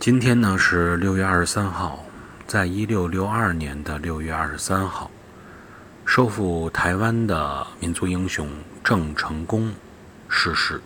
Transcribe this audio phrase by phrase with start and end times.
[0.00, 2.04] 今天呢是六月二十三号
[2.46, 5.10] 在一六六二年的六月二十三号。
[6.06, 8.48] 收复台湾的民族英雄
[8.84, 9.74] 郑成功
[10.28, 10.80] 逝世。